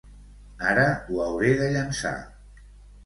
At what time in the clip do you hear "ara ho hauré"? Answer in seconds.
0.69-1.53